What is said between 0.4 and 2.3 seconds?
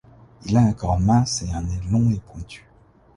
Il a un corps mince et un nez long et